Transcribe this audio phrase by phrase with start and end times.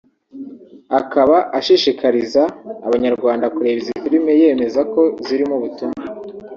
[0.99, 2.41] akaba ashishikariza
[2.87, 6.01] Abanyarwanda kureba izi filime yemeza ko zirimo ubutumwa